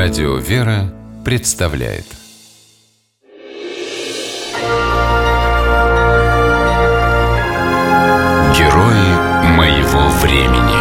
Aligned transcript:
Радио 0.00 0.36
«Вера» 0.36 0.94
представляет 1.24 2.04
Герои 8.56 9.56
моего 9.56 10.08
времени 10.20 10.78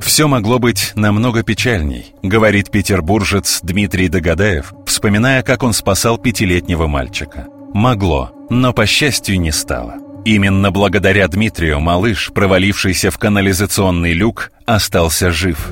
Все 0.00 0.26
могло 0.28 0.58
быть 0.58 0.92
намного 0.94 1.42
печальней, 1.42 2.14
говорит 2.22 2.70
петербуржец 2.70 3.60
Дмитрий 3.62 4.08
Догадаев, 4.08 4.72
вспоминая, 4.86 5.42
как 5.42 5.62
он 5.62 5.74
спасал 5.74 6.16
пятилетнего 6.16 6.86
мальчика. 6.86 7.48
Могло, 7.74 8.32
но, 8.48 8.72
по 8.72 8.86
счастью, 8.86 9.38
не 9.38 9.52
стало. 9.52 9.96
Именно 10.24 10.70
благодаря 10.70 11.28
Дмитрию 11.28 11.80
малыш, 11.80 12.30
провалившийся 12.34 13.10
в 13.10 13.18
канализационный 13.18 14.14
люк, 14.14 14.52
остался 14.64 15.30
жив. 15.30 15.70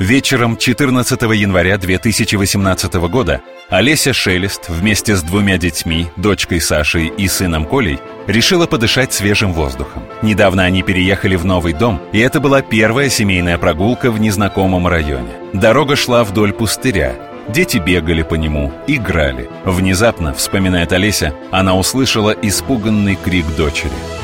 Вечером 0.00 0.56
14 0.56 1.20
января 1.20 1.76
2018 1.76 2.94
года 3.10 3.42
Олеся 3.68 4.14
Шелест 4.14 4.70
вместе 4.70 5.14
с 5.14 5.22
двумя 5.22 5.58
детьми, 5.58 6.06
дочкой 6.16 6.62
Сашей 6.62 7.08
и 7.08 7.28
сыном 7.28 7.66
Колей, 7.66 7.98
решила 8.26 8.66
подышать 8.66 9.12
свежим 9.12 9.52
воздухом. 9.52 10.02
Недавно 10.22 10.64
они 10.64 10.82
переехали 10.82 11.36
в 11.36 11.44
новый 11.44 11.74
дом, 11.74 12.00
и 12.12 12.18
это 12.18 12.40
была 12.40 12.62
первая 12.62 13.10
семейная 13.10 13.58
прогулка 13.58 14.10
в 14.10 14.18
незнакомом 14.18 14.88
районе. 14.88 15.32
Дорога 15.52 15.96
шла 15.96 16.24
вдоль 16.24 16.54
пустыря, 16.54 17.14
Дети 17.48 17.76
бегали 17.76 18.22
по 18.22 18.36
нему, 18.36 18.72
играли. 18.86 19.50
Внезапно, 19.64 20.32
вспоминает 20.32 20.92
Олеся, 20.92 21.34
она 21.50 21.76
услышала 21.76 22.30
испуганный 22.30 23.16
крик 23.16 23.44
дочери. 23.54 24.19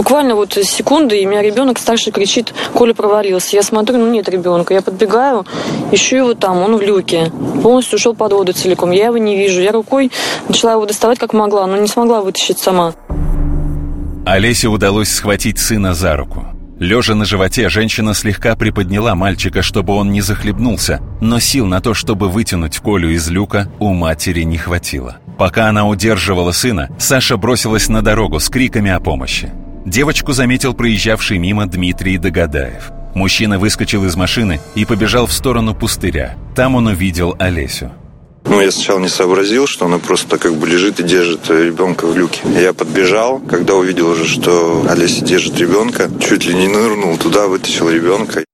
Буквально 0.00 0.34
вот 0.34 0.54
секунды, 0.54 1.20
и 1.20 1.26
меня 1.26 1.42
ребенок 1.42 1.78
старший 1.78 2.10
кричит, 2.10 2.54
Коля 2.72 2.94
провалился. 2.94 3.54
Я 3.54 3.62
смотрю, 3.62 3.98
ну 3.98 4.10
нет 4.10 4.30
ребенка. 4.30 4.72
Я 4.72 4.80
подбегаю, 4.80 5.44
ищу 5.92 6.16
его 6.16 6.32
там, 6.32 6.56
он 6.56 6.78
в 6.78 6.80
люке. 6.80 7.30
Полностью 7.62 7.98
ушел 7.98 8.14
под 8.14 8.32
воду 8.32 8.54
целиком. 8.54 8.92
Я 8.92 9.08
его 9.08 9.18
не 9.18 9.36
вижу. 9.36 9.60
Я 9.60 9.72
рукой 9.72 10.10
начала 10.48 10.72
его 10.72 10.86
доставать 10.86 11.18
как 11.18 11.34
могла, 11.34 11.66
но 11.66 11.76
не 11.76 11.86
смогла 11.86 12.22
вытащить 12.22 12.58
сама. 12.58 12.94
Олесе 14.24 14.68
удалось 14.68 15.10
схватить 15.10 15.58
сына 15.58 15.92
за 15.92 16.16
руку. 16.16 16.46
Лежа 16.78 17.14
на 17.14 17.26
животе, 17.26 17.68
женщина 17.68 18.14
слегка 18.14 18.56
приподняла 18.56 19.14
мальчика, 19.14 19.60
чтобы 19.60 19.92
он 19.92 20.12
не 20.12 20.22
захлебнулся, 20.22 21.02
но 21.20 21.40
сил 21.40 21.66
на 21.66 21.82
то, 21.82 21.92
чтобы 21.92 22.30
вытянуть 22.30 22.78
Колю 22.78 23.10
из 23.10 23.28
люка, 23.28 23.70
у 23.78 23.92
матери 23.92 24.44
не 24.44 24.56
хватило. 24.56 25.18
Пока 25.36 25.68
она 25.68 25.86
удерживала 25.86 26.52
сына, 26.52 26.88
Саша 26.98 27.36
бросилась 27.36 27.90
на 27.90 28.00
дорогу 28.00 28.40
с 28.40 28.48
криками 28.48 28.90
о 28.90 28.98
помощи. 28.98 29.52
Девочку 29.86 30.32
заметил 30.32 30.74
проезжавший 30.74 31.38
мимо 31.38 31.66
Дмитрий 31.66 32.18
Догадаев. 32.18 32.90
Мужчина 33.14 33.58
выскочил 33.58 34.04
из 34.04 34.14
машины 34.14 34.60
и 34.74 34.84
побежал 34.84 35.26
в 35.26 35.32
сторону 35.32 35.74
пустыря. 35.74 36.36
Там 36.54 36.74
он 36.74 36.86
увидел 36.86 37.34
Олесю. 37.38 37.90
Ну, 38.44 38.60
я 38.60 38.70
сначала 38.70 38.98
не 38.98 39.08
сообразил, 39.08 39.66
что 39.66 39.86
она 39.86 39.98
просто 39.98 40.38
как 40.38 40.54
бы 40.54 40.66
лежит 40.66 41.00
и 41.00 41.02
держит 41.02 41.48
ребенка 41.50 42.06
в 42.06 42.16
люке. 42.16 42.40
Я 42.60 42.72
подбежал, 42.72 43.38
когда 43.38 43.74
увидел 43.74 44.08
уже, 44.08 44.26
что 44.26 44.86
Олеся 44.88 45.24
держит 45.24 45.58
ребенка, 45.58 46.10
чуть 46.20 46.46
ли 46.46 46.54
не 46.54 46.68
нырнул 46.68 47.16
туда, 47.16 47.48
вытащил 47.48 47.88
ребенка. 47.90 48.44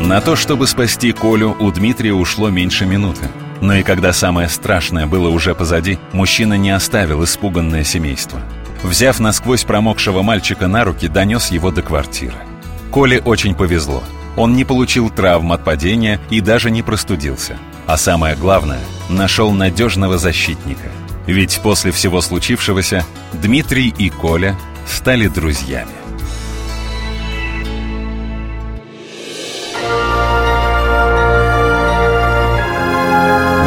На 0.00 0.20
то, 0.20 0.34
чтобы 0.34 0.66
спасти 0.66 1.12
Колю, 1.12 1.56
у 1.60 1.70
Дмитрия 1.70 2.12
ушло 2.12 2.48
меньше 2.50 2.84
минуты. 2.84 3.28
Но 3.60 3.74
и 3.76 3.82
когда 3.82 4.12
самое 4.12 4.48
страшное 4.48 5.06
было 5.06 5.28
уже 5.28 5.54
позади, 5.54 5.98
мужчина 6.12 6.54
не 6.54 6.70
оставил 6.70 7.22
испуганное 7.24 7.84
семейство. 7.84 8.40
Взяв 8.82 9.20
насквозь 9.20 9.64
промокшего 9.64 10.22
мальчика 10.22 10.66
на 10.66 10.84
руки, 10.84 11.08
донес 11.08 11.50
его 11.50 11.70
до 11.70 11.82
квартиры. 11.82 12.36
Коле 12.90 13.20
очень 13.20 13.54
повезло. 13.54 14.02
Он 14.36 14.54
не 14.54 14.64
получил 14.64 15.10
травм 15.10 15.52
от 15.52 15.64
падения 15.64 16.18
и 16.30 16.40
даже 16.40 16.70
не 16.70 16.82
простудился. 16.82 17.58
А 17.86 17.96
самое 17.96 18.36
главное, 18.36 18.80
нашел 19.08 19.52
надежного 19.52 20.16
защитника. 20.16 20.88
Ведь 21.26 21.60
после 21.62 21.92
всего 21.92 22.20
случившегося 22.20 23.04
Дмитрий 23.32 23.94
и 23.96 24.08
Коля 24.08 24.56
стали 24.86 25.28
друзьями. 25.28 25.90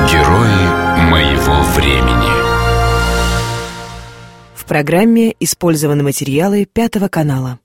Герои 0.10 1.10
моего 1.10 1.62
времени 1.76 2.13
В 4.64 4.66
программе 4.66 5.36
использованы 5.42 6.04
материалы 6.04 6.64
Пятого 6.64 7.10
канала. 7.10 7.60